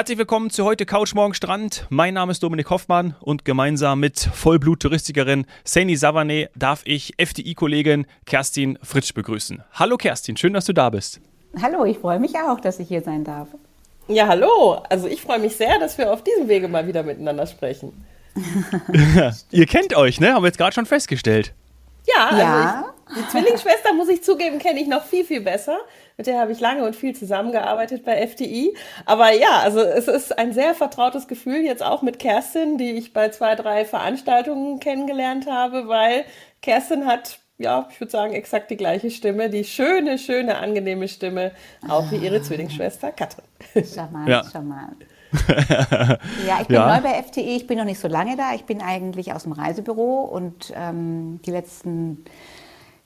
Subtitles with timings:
[0.00, 1.86] Herzlich willkommen zu heute Couch Morgen Strand.
[1.90, 8.78] Mein Name ist Dominik Hoffmann und gemeinsam mit Vollblut-Touristikerin Saini Savane darf ich FDI-Kollegin Kerstin
[8.82, 9.62] Fritsch begrüßen.
[9.74, 11.20] Hallo Kerstin, schön, dass du da bist.
[11.60, 13.48] Hallo, ich freue mich auch, dass ich hier sein darf.
[14.08, 14.82] Ja, hallo.
[14.88, 17.92] Also ich freue mich sehr, dass wir auf diesem Wege mal wieder miteinander sprechen.
[19.50, 20.32] Ihr kennt euch, ne?
[20.32, 21.52] Haben wir jetzt gerade schon festgestellt.
[22.06, 22.94] Ja, also ja.
[23.08, 25.78] Ich, die Zwillingsschwester, muss ich zugeben, kenne ich noch viel, viel besser.
[26.16, 28.76] Mit der habe ich lange und viel zusammengearbeitet bei FDI.
[29.06, 33.12] Aber ja, also es ist ein sehr vertrautes Gefühl jetzt auch mit Kerstin, die ich
[33.12, 36.24] bei zwei, drei Veranstaltungen kennengelernt habe, weil
[36.62, 41.52] Kerstin hat ja, ich würde sagen, exakt die gleiche Stimme, die schöne, schöne, angenehme Stimme,
[41.86, 43.44] auch wie ihre Zwillingsschwester Katrin.
[43.84, 44.42] Charmant, ja.
[44.50, 44.96] charmant.
[46.46, 46.96] ja, ich bin ja.
[46.96, 48.54] neu bei FTE, ich bin noch nicht so lange da.
[48.54, 52.24] Ich bin eigentlich aus dem Reisebüro und ähm, die letzten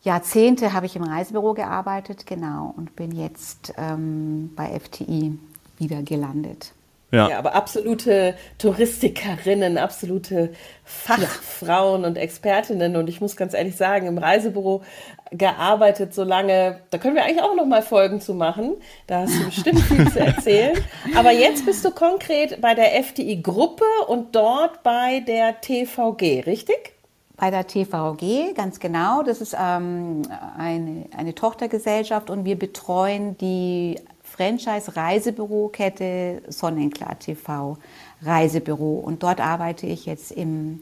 [0.03, 5.39] Jahrzehnte habe ich im Reisebüro gearbeitet, genau, und bin jetzt ähm, bei FTI
[5.79, 6.73] wieder gelandet.
[7.15, 7.29] Ja.
[7.31, 7.39] ja.
[7.39, 10.51] aber absolute Touristikerinnen, absolute
[10.85, 12.09] Fachfrauen ja.
[12.09, 12.97] und Expertinnen.
[12.97, 14.83] Und ich muss ganz ehrlich sagen, im Reisebüro
[15.31, 18.75] gearbeitet so lange, da können wir eigentlich auch noch mal Folgen zu machen.
[19.07, 20.77] Da hast du bestimmt viel zu erzählen.
[21.17, 26.95] Aber jetzt bist du konkret bei der FDI-Gruppe und dort bei der TVG, richtig?
[27.37, 29.23] Bei der TVG, ganz genau.
[29.23, 30.23] Das ist ähm,
[30.57, 33.97] eine, eine Tochtergesellschaft und wir betreuen die
[34.37, 37.79] Franchise-Reisebürokette Sonnenklar TV
[38.23, 38.99] Reisebüro.
[38.99, 40.81] Und dort arbeite ich jetzt im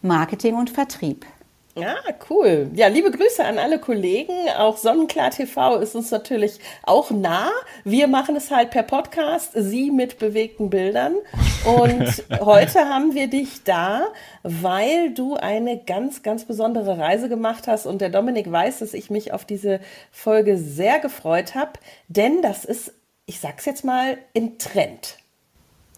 [0.00, 1.26] Marketing und Vertrieb.
[1.76, 1.96] Ja,
[2.30, 2.70] cool.
[2.74, 4.32] Ja, liebe Grüße an alle Kollegen.
[4.56, 7.50] Auch Sonnenklar TV ist uns natürlich auch nah.
[7.82, 11.16] Wir machen es halt per Podcast, Sie mit bewegten Bildern.
[11.64, 14.06] Und heute haben wir dich da,
[14.44, 17.86] weil du eine ganz, ganz besondere Reise gemacht hast.
[17.86, 19.80] Und der Dominik weiß, dass ich mich auf diese
[20.12, 21.72] Folge sehr gefreut habe,
[22.06, 22.92] denn das ist,
[23.26, 25.16] ich sag's jetzt mal, in Trend.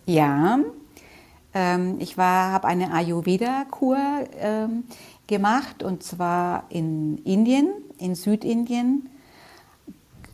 [0.06, 0.58] Ja,
[1.56, 3.98] ähm, ich war, habe eine Ayurveda-Kur
[4.38, 4.84] ähm,
[5.26, 9.08] gemacht und zwar in Indien, in Südindien.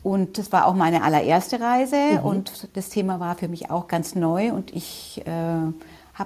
[0.03, 2.25] Und das war auch meine allererste Reise mhm.
[2.25, 5.73] und das Thema war für mich auch ganz neu und ich äh, habe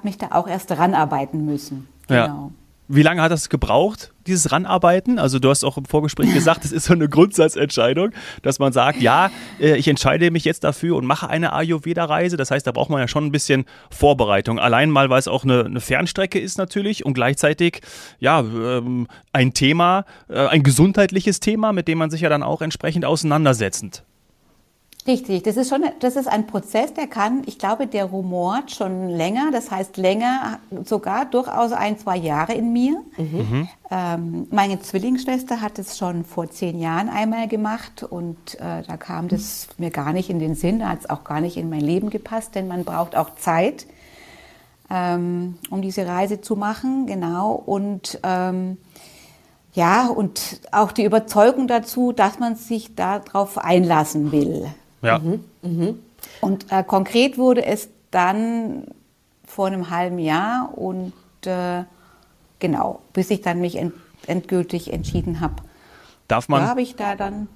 [0.03, 1.87] mich da auch erst ranarbeiten müssen.
[2.07, 2.25] Genau.
[2.25, 2.49] Ja.
[2.89, 5.19] Wie lange hat das gebraucht, dieses Ranarbeiten?
[5.19, 8.11] Also du hast auch im Vorgespräch gesagt, es ist so eine Grundsatzentscheidung,
[8.43, 12.37] dass man sagt, ja, äh, ich entscheide mich jetzt dafür und mache eine Ayurveda-Reise.
[12.37, 14.57] Das heißt, da braucht man ja schon ein bisschen Vorbereitung.
[14.57, 17.81] Allein mal, weil es auch eine, eine Fernstrecke ist natürlich und gleichzeitig
[18.19, 22.61] ja ähm, ein Thema, äh, ein gesundheitliches Thema, mit dem man sich ja dann auch
[22.61, 24.03] entsprechend auseinandersetzend
[25.07, 29.07] Richtig, das ist schon, das ist ein Prozess, der kann, ich glaube, der rumort schon
[29.07, 33.01] länger, das heißt länger, sogar durchaus ein, zwei Jahre in mir.
[33.15, 33.69] Mhm.
[33.89, 39.29] Ähm, meine Zwillingsschwester hat es schon vor zehn Jahren einmal gemacht und äh, da kam
[39.29, 41.79] das mir gar nicht in den Sinn, da hat es auch gar nicht in mein
[41.79, 43.87] Leben gepasst, denn man braucht auch Zeit,
[44.89, 47.53] ähm, um diese Reise zu machen, genau.
[47.53, 48.77] Und ähm,
[49.71, 54.67] ja, und auch die Überzeugung dazu, dass man sich darauf einlassen will.
[55.01, 55.19] Ja.
[55.19, 55.43] Mhm.
[55.61, 55.99] Mhm.
[56.41, 58.85] Und äh, konkret wurde es dann
[59.45, 61.13] vor einem halben Jahr und
[61.45, 61.83] äh,
[62.59, 63.93] genau, bis ich dann mich end
[64.25, 65.55] endgültig entschieden habe.
[66.27, 66.61] Darf man?
[66.61, 67.47] Da habe ich da dann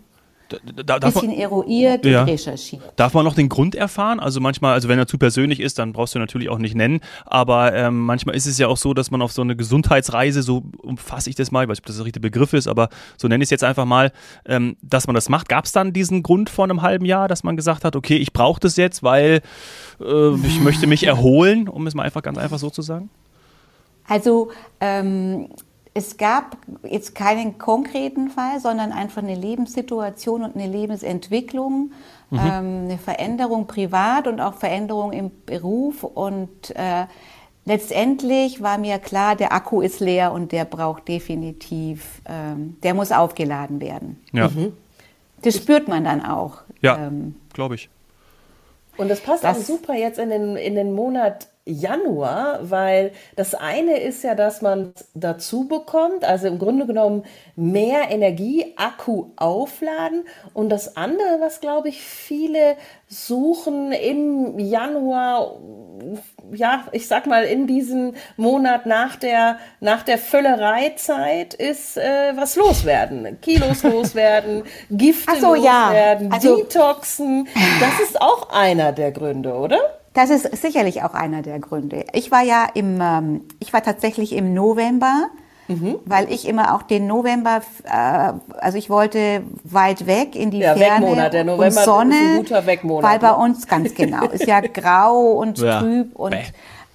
[0.75, 2.22] da, da, bisschen man, eruiert ja.
[2.22, 2.81] und recherchiert.
[2.95, 4.19] Darf man noch den Grund erfahren?
[4.19, 7.00] Also manchmal, also wenn er zu persönlich ist, dann brauchst du natürlich auch nicht nennen.
[7.25, 10.63] Aber ähm, manchmal ist es ja auch so, dass man auf so eine Gesundheitsreise, so
[10.78, 13.28] umfasse ich das mal, ich weiß nicht, ob das der richtige Begriff ist, aber so
[13.28, 14.12] nenne ich es jetzt einfach mal,
[14.45, 15.50] ähm, dass man das macht.
[15.50, 18.33] Gab es dann diesen Grund vor einem halben Jahr, dass man gesagt hat, okay, ich
[18.33, 19.41] brauche das jetzt, weil
[20.00, 23.09] äh, ich möchte mich erholen, um es mal einfach ganz einfach so zu sagen?
[24.07, 25.47] Also ähm,
[25.94, 31.91] es gab jetzt keinen konkreten Fall, sondern einfach eine Lebenssituation und eine Lebensentwicklung,
[32.29, 32.40] mhm.
[32.40, 36.03] ähm, eine Veränderung privat und auch Veränderung im Beruf.
[36.03, 37.06] Und äh,
[37.66, 43.12] letztendlich war mir klar, der Akku ist leer und der braucht definitiv, ähm, der muss
[43.12, 44.22] aufgeladen werden.
[44.31, 44.47] Ja.
[44.47, 44.74] Mhm.
[45.41, 46.62] Das spürt man dann auch.
[46.81, 47.89] Ja, ähm, glaube ich.
[48.95, 53.56] Und das passt das, auch super jetzt in den, in den Monat Januar, weil das
[53.56, 57.23] eine ist ja, dass man dazu bekommt, also im Grunde genommen
[57.56, 62.75] mehr Energie, Akku aufladen und das andere, was glaube ich viele
[63.07, 65.57] suchen im Januar,
[66.53, 72.56] ja, ich sag mal in diesem Monat nach der nach der Füllereizeit ist äh, was
[72.56, 76.33] loswerden, Kilos loswerden, Gifte so, loswerden, ja.
[76.33, 77.47] also, Detoxen,
[77.79, 80.00] das ist auch einer der Gründe, oder?
[80.13, 82.06] Das ist sicherlich auch einer der Gründe.
[82.13, 85.30] Ich war ja im, ähm, ich war tatsächlich im November
[85.72, 85.96] mhm.
[86.06, 90.75] weil ich immer auch den November, äh, also ich wollte weit weg in die ja,
[90.75, 91.34] Ferne Wegmonat.
[91.34, 93.12] Der November und Sonne, ist ein guter Wegmonat.
[93.12, 95.80] weil bei uns ganz genau ist ja grau und ja.
[95.80, 96.36] trüb und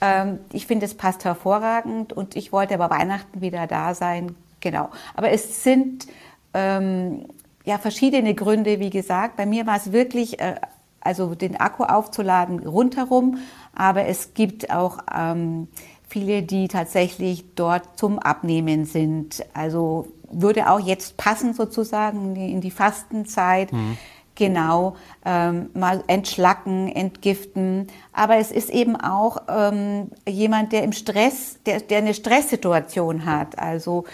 [0.01, 4.91] ähm, ich finde es passt hervorragend und ich wollte aber Weihnachten wieder da sein, genau.
[5.15, 6.07] Aber es sind
[6.53, 7.25] ähm,
[7.65, 9.37] ja verschiedene Gründe, wie gesagt.
[9.37, 10.57] Bei mir war es wirklich äh,
[11.07, 13.39] also den Akku aufzuladen rundherum,
[13.75, 15.69] aber es gibt auch ähm,
[16.09, 19.45] viele, die tatsächlich dort zum Abnehmen sind.
[19.55, 23.73] Also würde auch jetzt passen sozusagen in die Fastenzeit.
[23.73, 23.97] Mhm.
[24.39, 27.87] Genau, ähm, mal entschlacken, entgiften.
[28.13, 33.59] Aber es ist eben auch ähm, jemand, der im Stress, der, der eine Stresssituation hat.
[33.59, 34.05] Also,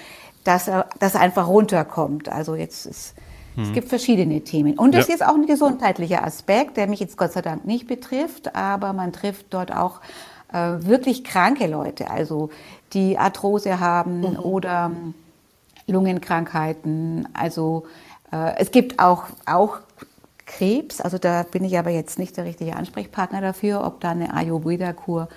[0.45, 2.29] dass er, dass er einfach runterkommt.
[2.29, 3.15] Also jetzt ist,
[3.57, 3.73] es mhm.
[3.75, 4.79] gibt verschiedene Themen.
[4.79, 5.15] Und es ja.
[5.15, 9.13] ist auch ein gesundheitlicher Aspekt, der mich jetzt Gott sei Dank nicht betrifft, aber man
[9.13, 10.01] trifft dort auch
[10.53, 12.51] äh, wirklich kranke Leute, also
[12.93, 14.39] die Arthrose haben mhm.
[14.39, 14.91] oder
[15.87, 17.29] Lungenkrankheiten.
[17.33, 17.85] Also
[18.33, 19.79] äh, es gibt auch, auch
[20.47, 24.35] Krebs, also da bin ich aber jetzt nicht der richtige Ansprechpartner dafür, ob da eine
[24.35, 25.29] Ayurveda-Kur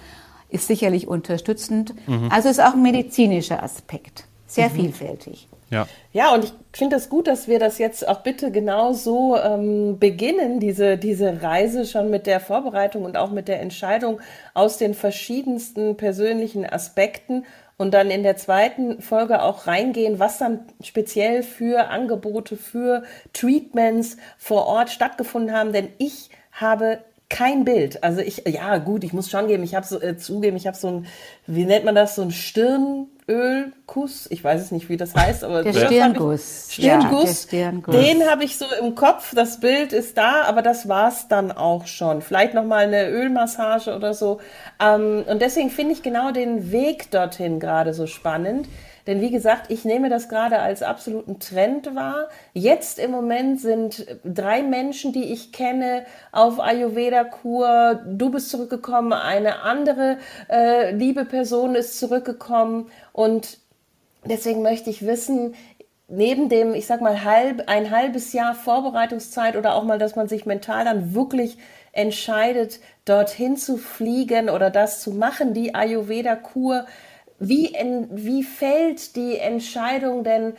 [0.49, 1.93] ist sicherlich unterstützend.
[2.07, 2.29] Mhm.
[2.31, 4.73] Also ist auch ein medizinischer Aspekt, sehr mhm.
[4.73, 5.47] vielfältig.
[5.71, 5.87] Ja.
[6.13, 9.35] ja, und ich finde es das gut, dass wir das jetzt auch bitte genau so
[9.37, 14.21] ähm, beginnen, diese, diese Reise schon mit der Vorbereitung und auch mit der Entscheidung
[14.53, 17.45] aus den verschiedensten persönlichen Aspekten
[17.77, 23.03] und dann in der zweiten Folge auch reingehen, was dann speziell für Angebote, für
[23.33, 25.73] Treatments vor Ort stattgefunden haben.
[25.73, 28.03] Denn ich habe kein Bild.
[28.03, 30.77] Also ich, ja gut, ich muss schon geben, ich habe so äh, zugeben, ich habe
[30.77, 31.07] so ein,
[31.47, 34.27] wie nennt man das, so ein Stirnölkuss.
[34.29, 36.67] Ich weiß es nicht, wie das heißt, aber der Stirnguss.
[36.69, 37.51] Ich, Stirnguss.
[37.51, 37.95] Ja, Stirnguss.
[37.95, 39.33] Den habe ich so im Kopf.
[39.33, 42.21] Das Bild ist da, aber das war's dann auch schon.
[42.21, 44.39] Vielleicht noch mal eine Ölmassage oder so.
[44.79, 48.67] Ähm, und deswegen finde ich genau den Weg dorthin gerade so spannend
[49.07, 52.29] denn wie gesagt, ich nehme das gerade als absoluten Trend wahr.
[52.53, 58.01] Jetzt im Moment sind drei Menschen, die ich kenne, auf Ayurveda-Kur.
[58.07, 60.17] Du bist zurückgekommen, eine andere
[60.49, 62.89] äh, liebe Person ist zurückgekommen.
[63.13, 63.59] Und
[64.25, 65.53] deswegen möchte ich wissen,
[66.07, 70.27] neben dem, ich sag mal, halb, ein halbes Jahr Vorbereitungszeit oder auch mal, dass man
[70.27, 71.57] sich mental dann wirklich
[71.91, 76.85] entscheidet, dorthin zu fliegen oder das zu machen, die Ayurveda-Kur,
[77.39, 80.53] wie, in, wie fällt die Entscheidung denn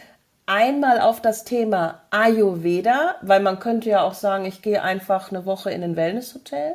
[0.47, 5.45] einmal auf das Thema Ayurveda, weil man könnte ja auch sagen, ich gehe einfach eine
[5.45, 6.75] Woche in ein Wellnesshotel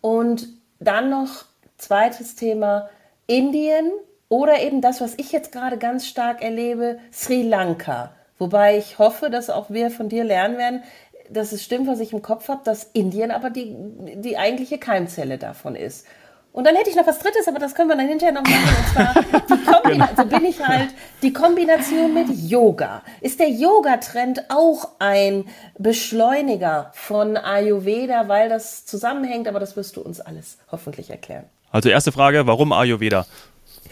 [0.00, 0.48] und
[0.80, 1.44] dann noch
[1.76, 2.88] zweites Thema
[3.26, 3.90] Indien
[4.28, 8.14] oder eben das, was ich jetzt gerade ganz stark erlebe, Sri Lanka.
[8.38, 10.82] Wobei ich hoffe, dass auch wir von dir lernen werden,
[11.30, 13.76] dass es stimmt, was ich im Kopf habe, dass Indien aber die,
[14.16, 16.06] die eigentliche Keimzelle davon ist.
[16.52, 18.68] Und dann hätte ich noch was Drittes, aber das können wir dann hinterher noch machen.
[18.76, 19.14] Und zwar
[19.48, 20.88] die Kombination, also bin ich halt
[21.22, 23.02] die Kombination mit Yoga.
[23.22, 25.46] Ist der Yoga-Trend auch ein
[25.78, 29.48] Beschleuniger von Ayurveda, weil das zusammenhängt?
[29.48, 31.44] Aber das wirst du uns alles hoffentlich erklären.
[31.70, 33.24] Also erste Frage, warum Ayurveda?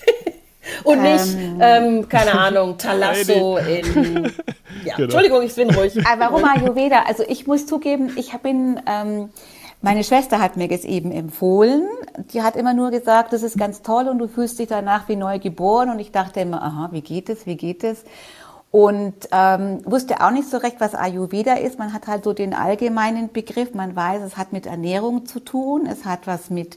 [0.85, 4.31] Und nicht, ähm, ähm, keine Ahnung, Talasso in.
[4.85, 5.05] Ja, genau.
[5.05, 5.95] Entschuldigung, ich bin ruhig.
[6.19, 7.05] warum Ayurveda?
[7.07, 8.81] Also ich muss zugeben, ich bin.
[8.87, 9.31] Ähm,
[9.83, 11.89] meine Schwester hat mir das eben empfohlen.
[12.33, 15.17] Die hat immer nur gesagt, das ist ganz toll und du fühlst dich danach wie
[15.17, 15.91] neu geboren.
[15.91, 18.05] Und ich dachte immer, aha, wie geht es, wie geht es?
[18.71, 21.79] Und ähm, wusste auch nicht so recht, was Ayurveda ist.
[21.79, 23.75] Man hat halt so den allgemeinen Begriff.
[23.75, 25.87] Man weiß, es hat mit Ernährung zu tun.
[25.87, 26.77] Es hat was mit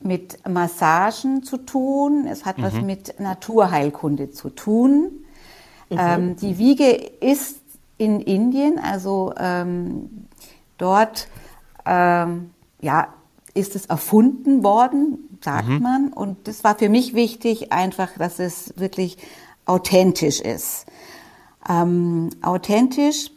[0.00, 2.26] mit Massagen zu tun.
[2.26, 2.62] Es hat mhm.
[2.62, 5.24] was mit Naturheilkunde zu tun.
[5.90, 5.98] Mhm.
[5.98, 7.60] Ähm, die Wiege ist
[7.98, 10.26] in Indien, also ähm,
[10.78, 11.28] dort
[11.86, 12.50] ähm,
[12.80, 13.08] ja,
[13.54, 15.82] ist es erfunden worden, sagt mhm.
[15.82, 16.12] man.
[16.12, 19.16] Und das war für mich wichtig, einfach, dass es wirklich
[19.64, 20.86] authentisch ist.
[21.68, 23.30] Ähm, authentisch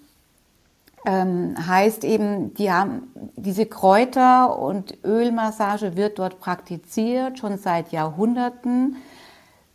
[1.05, 3.03] ähm, heißt eben, die haben
[3.35, 8.97] diese Kräuter- und Ölmassage wird dort praktiziert, schon seit Jahrhunderten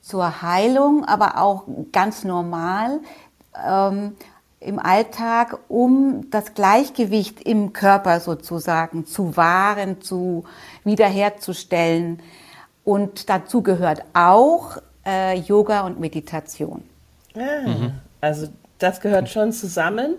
[0.00, 3.00] zur Heilung, aber auch ganz normal.
[3.66, 4.16] Ähm,
[4.64, 10.44] im Alltag, um das Gleichgewicht im Körper sozusagen zu wahren, zu
[10.84, 12.20] wiederherzustellen.
[12.84, 16.82] Und dazu gehört auch äh, Yoga und Meditation.
[17.36, 17.90] Ah.
[18.20, 20.16] Also das gehört schon zusammen.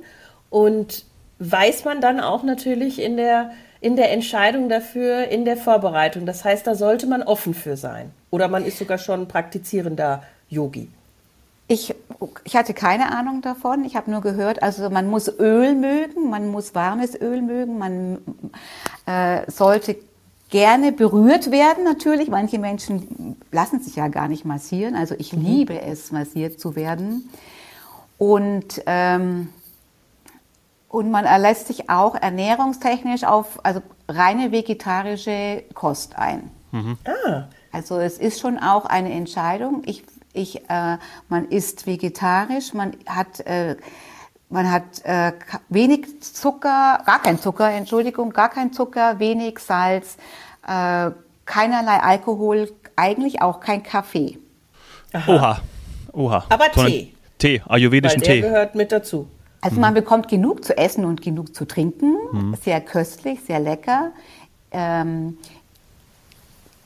[0.49, 1.05] Und
[1.39, 6.25] weiß man dann auch natürlich in der, in der Entscheidung dafür, in der Vorbereitung.
[6.25, 8.11] Das heißt, da sollte man offen für sein.
[8.31, 10.89] Oder man ist sogar schon praktizierender Yogi.
[11.67, 11.95] Ich,
[12.43, 13.85] ich hatte keine Ahnung davon.
[13.85, 18.19] Ich habe nur gehört, also man muss Öl mögen, man muss warmes Öl mögen, man
[19.07, 19.97] äh, sollte
[20.49, 22.29] gerne berührt werden natürlich.
[22.29, 24.95] Manche Menschen lassen sich ja gar nicht massieren.
[24.95, 25.43] Also ich mhm.
[25.43, 27.29] liebe es, massiert zu werden.
[28.17, 29.49] Und, ähm,
[30.87, 36.51] und man lässt sich auch ernährungstechnisch auf also reine vegetarische Kost ein.
[36.71, 36.97] Mhm.
[37.05, 37.47] Ah.
[37.71, 39.81] Also es ist schon auch eine Entscheidung.
[39.85, 40.03] Ich,
[40.35, 40.97] ich, äh,
[41.29, 43.75] man isst vegetarisch, man hat, äh,
[44.49, 45.33] man hat äh,
[45.69, 50.17] wenig Zucker, gar kein Zucker, Entschuldigung, gar kein Zucker, wenig Salz,
[50.67, 51.11] äh,
[51.45, 54.37] keinerlei Alkohol, eigentlich auch kein Kaffee.
[55.13, 55.31] Aha.
[55.33, 55.61] Oha,
[56.13, 56.45] oha.
[56.49, 57.13] Aber Tee.
[57.37, 58.41] Tee, ayurvedischen Weil der Tee.
[58.41, 59.27] gehört mit dazu.
[59.61, 62.15] Also man bekommt genug zu essen und genug zu trinken.
[62.31, 62.55] Mhm.
[62.61, 64.11] Sehr köstlich, sehr lecker.
[64.71, 65.39] Ähm,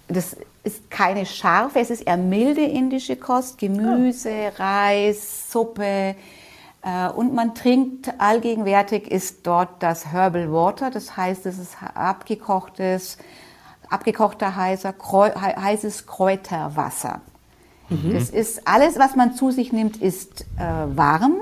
[0.10, 3.58] das ist keine scharfe, es ist eher milde indische Kost.
[3.58, 4.62] Gemüse, oh.
[4.62, 6.16] Reis, Suppe.
[6.82, 10.90] Äh, und man trinkt, allgegenwärtig ist dort das Herbal Water.
[10.90, 13.18] Das heißt, es ist abgekochtes,
[13.90, 17.22] abgekochter heißer, heißes Kräuterwasser.
[17.90, 18.14] Mhm.
[18.14, 21.36] Das ist alles, was man zu sich nimmt, ist äh, warm.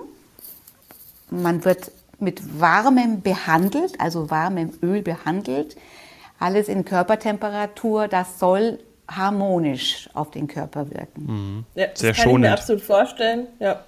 [1.30, 5.78] Man wird mit warmem behandelt, also warmem Öl behandelt.
[6.40, 8.08] Alles in Körpertemperatur.
[8.08, 8.80] Das soll
[9.10, 11.26] harmonisch auf den Körper wirken.
[11.26, 11.66] Mhm.
[11.76, 12.46] Ja, das Sehr kann schonend.
[12.46, 13.48] ich mir absolut vorstellen.
[13.60, 13.84] Ja.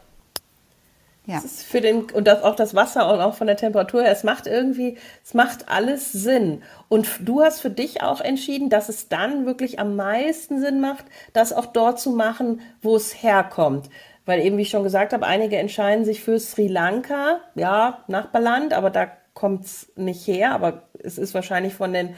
[1.25, 1.35] Ja.
[1.35, 4.11] Das ist für den, und das, auch das Wasser und auch von der Temperatur her,
[4.11, 6.63] es macht irgendwie, es macht alles Sinn.
[6.87, 11.05] Und du hast für dich auch entschieden, dass es dann wirklich am meisten Sinn macht,
[11.33, 13.91] das auch dort zu machen, wo es herkommt.
[14.25, 18.73] Weil eben, wie ich schon gesagt habe, einige entscheiden sich für Sri Lanka, ja, Nachbarland,
[18.73, 22.09] aber da kommt es nicht her, aber es ist wahrscheinlich von den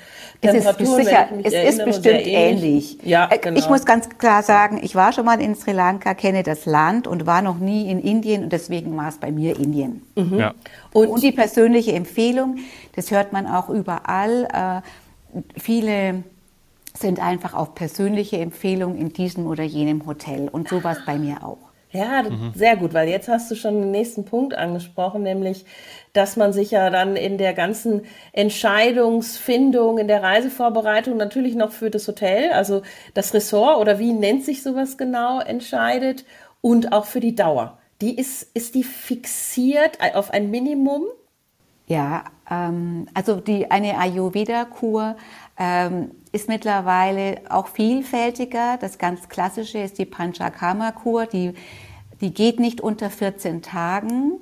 [0.41, 2.97] Temperaturen, es ist, sicher, es ist bestimmt ähnlich.
[3.03, 3.59] Ja, äh, genau.
[3.59, 7.07] Ich muss ganz klar sagen, ich war schon mal in Sri Lanka, kenne das Land
[7.07, 10.01] und war noch nie in Indien und deswegen war es bei mir Indien.
[10.15, 10.39] Mhm.
[10.39, 10.53] Ja.
[10.93, 12.57] Und, und, die persönliche Empfehlung,
[12.95, 14.47] das hört man auch überall.
[15.33, 16.23] Äh, viele
[16.97, 21.17] sind einfach auf persönliche Empfehlung in diesem oder jenem Hotel und so war es bei
[21.17, 21.70] mir auch.
[21.91, 22.53] Ja, mhm.
[22.55, 25.65] sehr gut, weil jetzt hast du schon den nächsten Punkt angesprochen, nämlich,
[26.13, 31.89] dass man sich ja dann in der ganzen Entscheidungsfindung, in der Reisevorbereitung natürlich noch für
[31.89, 32.81] das Hotel, also
[33.13, 36.23] das Ressort oder wie nennt sich sowas genau, entscheidet
[36.61, 37.77] und auch für die Dauer.
[37.99, 41.03] Die ist, ist die fixiert auf ein Minimum?
[41.91, 45.17] Ja, ähm, also die, eine Ayurveda-Kur
[45.59, 48.77] ähm, ist mittlerweile auch vielfältiger.
[48.79, 51.53] Das ganz klassische ist die Panchakarma-Kur, die,
[52.21, 54.39] die geht nicht unter 14 Tagen,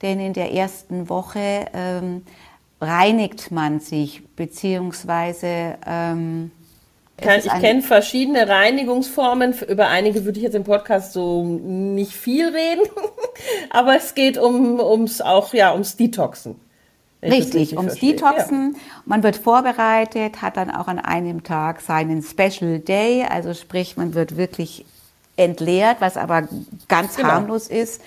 [0.00, 2.22] denn in der ersten Woche ähm,
[2.80, 6.52] reinigt man sich, beziehungsweise ähm,
[7.18, 9.54] ich kenne verschiedene Reinigungsformen.
[9.66, 12.82] Über einige würde ich jetzt im Podcast so nicht viel reden,
[13.70, 16.60] aber es geht um ums auch ja ums Detoxen.
[17.30, 18.14] Richtig, ums verstehe.
[18.14, 18.74] Detoxen.
[18.74, 18.80] Ja.
[19.04, 24.14] Man wird vorbereitet, hat dann auch an einem Tag seinen Special Day, also sprich, man
[24.14, 24.84] wird wirklich
[25.36, 26.48] entleert, was aber
[26.88, 27.28] ganz genau.
[27.28, 28.00] harmlos ist.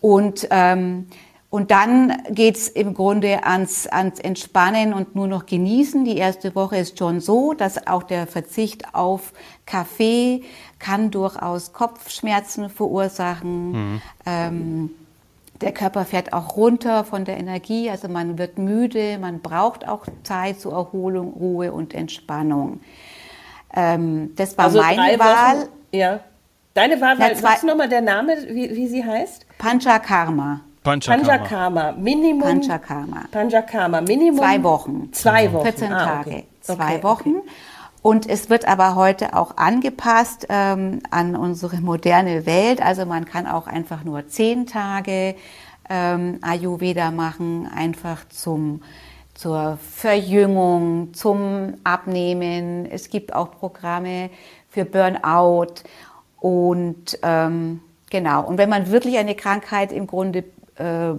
[0.00, 1.06] Und, ähm,
[1.50, 6.04] und dann geht's im Grunde ans, ans Entspannen und nur noch genießen.
[6.04, 9.32] Die erste Woche ist schon so, dass auch der Verzicht auf
[9.66, 10.44] Kaffee
[10.78, 13.72] kann durchaus Kopfschmerzen verursachen.
[13.72, 14.02] Mhm.
[14.26, 14.90] Ähm,
[15.60, 20.06] der Körper fährt auch runter von der Energie, also man wird müde, man braucht auch
[20.22, 22.80] Zeit zur Erholung, Ruhe und Entspannung.
[23.74, 25.60] Ähm, das war also meine Wahl.
[25.60, 26.20] Wochen, ja.
[26.74, 29.46] Deine Wahl, weil, was nochmal der Name, wie, wie sie heißt?
[29.58, 30.60] Panchakarma.
[30.82, 31.24] Panchakarma.
[31.24, 31.92] Panchakarma.
[31.92, 32.40] Minimum.
[32.40, 33.24] Panchakarma.
[33.30, 34.00] Panchakarma.
[34.00, 34.38] Minimum.
[34.38, 35.12] Zwei Wochen.
[35.12, 35.64] Zwei Wochen.
[35.64, 36.30] 14 ah, Tage.
[36.30, 36.46] Okay.
[36.60, 37.36] Zwei okay, Wochen.
[37.36, 37.50] Okay.
[38.02, 42.80] Und es wird aber heute auch angepasst ähm, an unsere moderne Welt.
[42.80, 45.34] Also man kann auch einfach nur zehn Tage
[45.90, 48.80] ähm, Ayurveda machen, einfach zum
[49.40, 52.84] zur Verjüngung, zum Abnehmen.
[52.84, 54.28] Es gibt auch Programme
[54.68, 55.82] für Burnout
[56.40, 57.80] und ähm,
[58.10, 58.46] genau.
[58.46, 60.44] Und wenn man wirklich eine Krankheit im Grunde
[60.76, 61.12] äh,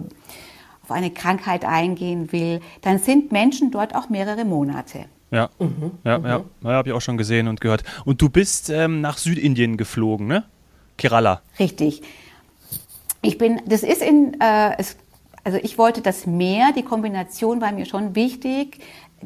[0.84, 5.06] auf eine Krankheit eingehen will, dann sind Menschen dort auch mehrere Monate.
[5.32, 5.92] Ja, mhm.
[6.04, 6.26] ja, mhm.
[6.26, 7.82] ja, ja habe ich auch schon gesehen und gehört.
[8.04, 10.44] Und du bist ähm, nach Südindien geflogen, ne?
[10.98, 11.40] Kerala.
[11.58, 12.02] Richtig.
[13.22, 14.96] Ich bin, das ist in, äh, es,
[15.42, 18.78] also ich wollte das Meer, die Kombination war mir schon wichtig.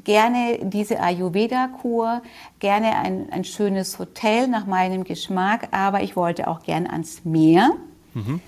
[0.05, 2.23] Gerne diese Ayurveda-Kur,
[2.61, 7.71] gerne ein, ein schönes Hotel nach meinem Geschmack, aber ich wollte auch gern ans Meer,
[8.13, 8.41] mhm.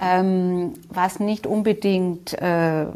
[0.00, 2.86] ähm, was nicht unbedingt äh,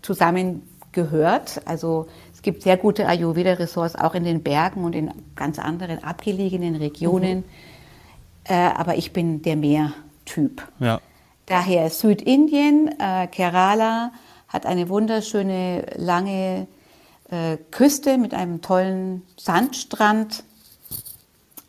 [0.00, 1.62] zusammengehört.
[1.64, 2.06] Also
[2.44, 7.38] gibt sehr gute Ayurveda-Ressorts auch in den Bergen und in ganz anderen abgelegenen Regionen.
[7.38, 7.44] Mhm.
[8.44, 10.62] Äh, aber ich bin der Meertyp.
[10.78, 11.00] Ja.
[11.46, 14.12] Daher Südindien, äh, Kerala
[14.48, 16.68] hat eine wunderschöne lange
[17.30, 20.44] äh, Küste mit einem tollen Sandstrand.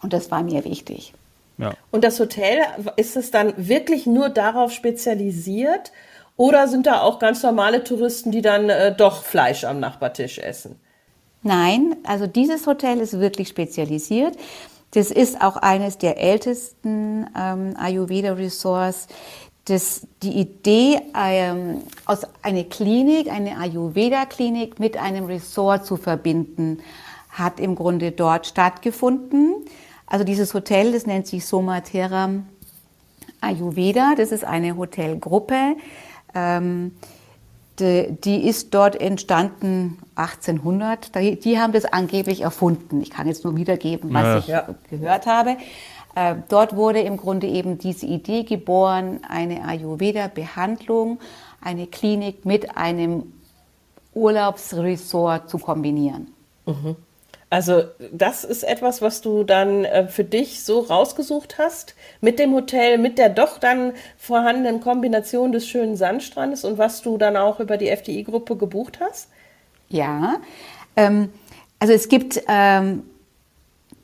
[0.02, 1.14] Und das war mir wichtig.
[1.58, 1.74] Ja.
[1.90, 2.60] Und das Hotel,
[2.98, 5.92] ist es dann wirklich nur darauf spezialisiert?
[6.38, 10.80] Oder sind da auch ganz normale Touristen, die dann äh, doch Fleisch am Nachbartisch essen?
[11.44, 14.36] Nein, also dieses Hotel ist wirklich spezialisiert.
[14.92, 19.08] Das ist auch eines der ältesten ähm, Ayurveda-Resorts.
[19.68, 26.80] die Idee, ähm, aus einer Klinik, eine Ayurveda-Klinik mit einem Resort zu verbinden,
[27.30, 29.66] hat im Grunde dort stattgefunden.
[30.08, 32.30] Also dieses Hotel, das nennt sich Somatera
[33.42, 34.16] Ayurveda.
[34.16, 35.76] Das ist eine Hotelgruppe.
[36.36, 36.92] Ähm,
[37.80, 41.16] die, die, ist dort entstanden 1800.
[41.16, 43.02] Die, die, haben das angeblich erfunden.
[43.02, 44.38] Ich kann jetzt nur wiedergeben, was ja.
[44.38, 44.76] ich ja.
[44.90, 45.58] gehört habe.
[46.16, 51.20] Äh, dort wurde im Grunde eben diese Idee geboren, eine Ayurveda-Behandlung,
[51.60, 53.34] eine Klinik mit einem
[54.14, 56.30] Urlaubsresort zu kombinieren.
[56.66, 56.96] Mhm.
[57.50, 62.54] Also das ist etwas, was du dann äh, für dich so rausgesucht hast mit dem
[62.54, 67.60] Hotel, mit der doch dann vorhandenen Kombination des schönen Sandstrandes und was du dann auch
[67.60, 69.30] über die FDI-Gruppe gebucht hast?
[69.90, 70.38] Ja,
[70.96, 71.30] ähm,
[71.80, 73.04] also es gibt ähm,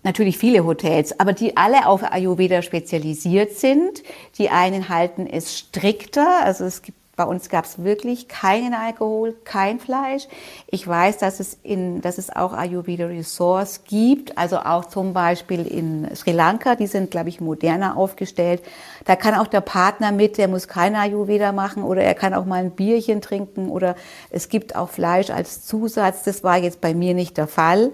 [0.04, 4.04] natürlich viele Hotels, aber die alle auf Ayurveda spezialisiert sind.
[4.38, 9.36] Die einen halten es strikter, also es gibt bei uns gab es wirklich keinen Alkohol,
[9.44, 10.28] kein Fleisch.
[10.66, 15.68] Ich weiß, dass es, in, dass es auch Ayurveda Resorts gibt, also auch zum Beispiel
[15.68, 18.64] in Sri Lanka, die sind, glaube ich, moderner aufgestellt.
[19.06, 22.46] Da kann auch der Partner mit, der muss keine Ayurveda machen oder er kann auch
[22.46, 23.96] mal ein Bierchen trinken oder
[24.32, 26.24] es gibt auch Fleisch als Zusatz.
[26.24, 27.92] Das war jetzt bei mir nicht der Fall.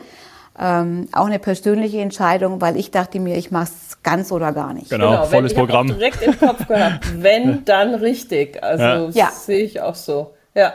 [0.59, 4.73] Ähm, auch eine persönliche Entscheidung, weil ich dachte mir, ich mache es ganz oder gar
[4.73, 4.89] nicht.
[4.89, 5.87] Genau, genau volles ich Programm.
[5.87, 8.63] direkt im Kopf gehabt, wenn, dann richtig.
[8.63, 9.29] Also ja.
[9.29, 10.33] sehe ich auch so.
[10.55, 10.73] Ja.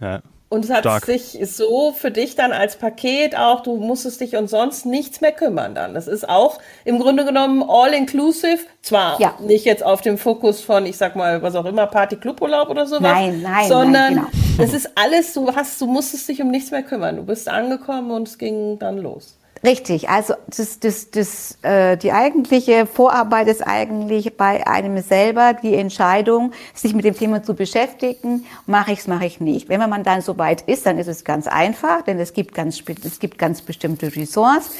[0.00, 0.20] ja.
[0.50, 1.04] Und es hat Stark.
[1.04, 5.32] sich so für dich dann als Paket auch, du musstest dich und sonst nichts mehr
[5.32, 5.92] kümmern dann.
[5.92, 9.34] Das ist auch im Grunde genommen all inclusive, zwar ja.
[9.40, 12.86] nicht jetzt auf dem Fokus von, ich sag mal, was auch immer, Party Cluburlaub oder
[12.86, 13.02] sowas.
[13.02, 14.54] Nein, nein, sondern nein, genau.
[14.56, 17.16] das ist alles, du hast, du musstest dich um nichts mehr kümmern.
[17.16, 19.37] Du bist angekommen und es ging dann los.
[19.64, 25.74] Richtig, also das, das, das, äh, die eigentliche Vorarbeit ist eigentlich bei einem selber die
[25.74, 29.68] Entscheidung, sich mit dem Thema zu beschäftigen, mache ich es, mache ich nicht.
[29.68, 32.82] Wenn man dann so weit ist, dann ist es ganz einfach, denn es gibt ganz,
[33.04, 34.70] es gibt ganz bestimmte Ressorts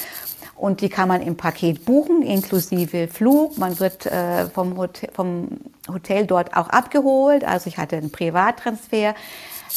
[0.55, 3.59] und die kann man im Paket buchen, inklusive Flug.
[3.59, 5.49] Man wird äh, vom, Hotel, vom
[5.89, 9.15] Hotel dort auch abgeholt, also ich hatte einen Privattransfer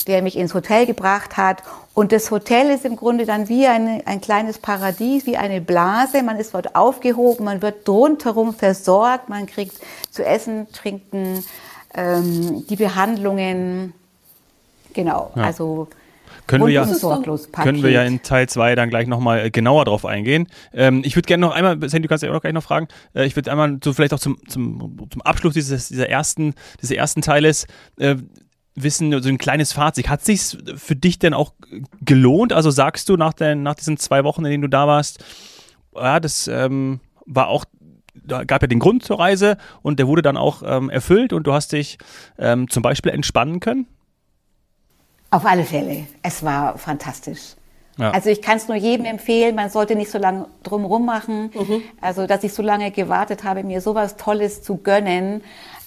[0.08, 1.64] der mich ins Hotel gebracht hat.
[1.94, 6.24] Und das Hotel ist im Grunde dann wie eine, ein kleines Paradies, wie eine Blase.
[6.24, 9.76] Man ist dort aufgehoben, man wird rundherum versorgt, man kriegt
[10.10, 11.44] zu essen, trinken,
[11.94, 13.94] ähm, die Behandlungen.
[14.94, 15.44] Genau, ja.
[15.44, 15.88] also
[16.48, 16.86] können wir, ja,
[17.64, 20.48] können wir ja in Teil 2 dann gleich nochmal äh, genauer drauf eingehen.
[20.74, 23.26] Ähm, ich würde gerne noch einmal, Sandy, du kannst ja auch gleich noch fragen, äh,
[23.26, 27.22] ich würde einmal so vielleicht auch zum, zum, zum Abschluss dieses, dieser ersten, dieses ersten
[27.22, 27.68] Teiles,
[28.00, 28.16] äh,
[28.76, 30.10] wissen, so ein kleines Fazit.
[30.10, 31.54] Hat sich für dich denn auch
[32.02, 32.54] gelohnt?
[32.54, 35.24] Also sagst du nach, den, nach diesen zwei Wochen, in denen du da warst,
[35.96, 37.66] ja, das ähm, war auch,
[38.14, 41.48] da gab ja den Grund zur Reise und der wurde dann auch ähm, erfüllt und
[41.48, 41.98] du hast dich
[42.38, 43.88] ähm, zum Beispiel entspannen können?
[45.32, 46.08] Auf alle Fälle.
[46.24, 47.56] Es war fantastisch.
[47.98, 48.12] Ja.
[48.12, 51.52] Also ich kann es nur jedem empfehlen, man sollte nicht so lange drumherum machen.
[51.54, 51.84] Mhm.
[52.00, 55.42] Also dass ich so lange gewartet habe, mir sowas Tolles zu gönnen,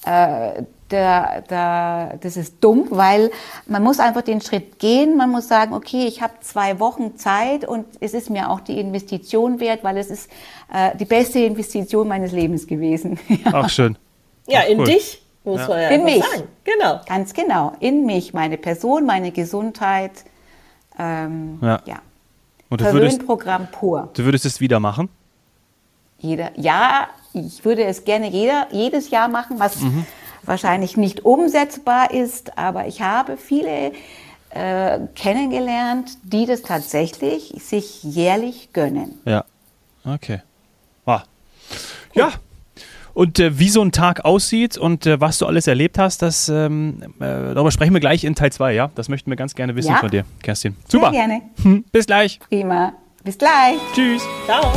[0.07, 3.31] äh, der, der, das ist dumm, weil
[3.67, 5.17] man muss einfach den Schritt gehen.
[5.17, 8.79] Man muss sagen, okay, ich habe zwei Wochen Zeit und es ist mir auch die
[8.79, 10.31] Investition wert, weil es ist
[10.73, 13.19] äh, die beste Investition meines Lebens gewesen.
[13.45, 13.97] Ach schön.
[14.47, 14.87] Ja, Ach, in cool.
[14.87, 15.69] dich muss ja.
[15.69, 16.25] man ja in mich.
[16.25, 16.49] sagen.
[16.65, 17.01] Genau.
[17.07, 17.73] Ganz genau.
[17.81, 20.13] In mich, meine Person, meine Gesundheit.
[20.99, 21.81] Ähm, ja.
[21.87, 21.97] ja.
[22.69, 24.11] Und du würdest, Programm pur.
[24.15, 25.09] Du würdest es wieder machen?
[26.19, 30.07] Jeder, ja, ich würde es gerne jeder, jedes Jahr machen, was mhm
[30.47, 33.93] wahrscheinlich nicht umsetzbar ist, aber ich habe viele
[34.51, 39.21] äh, kennengelernt, die das tatsächlich sich jährlich gönnen.
[39.25, 39.45] Ja,
[40.05, 40.41] okay.
[41.07, 41.23] Ah.
[42.15, 42.33] Ja,
[43.15, 46.49] und äh, wie so ein Tag aussieht und äh, was du alles erlebt hast, das,
[46.49, 48.91] ähm, äh, darüber sprechen wir gleich in Teil 2, ja?
[48.95, 49.99] Das möchten wir ganz gerne wissen ja.
[49.99, 50.77] von dir, Kerstin.
[50.89, 51.11] Super.
[51.11, 51.43] Sehr gerne.
[51.63, 52.41] Hm, bis gleich.
[52.41, 52.93] Prima.
[53.23, 53.77] Bis gleich.
[53.95, 54.23] Tschüss.
[54.47, 54.73] Ciao.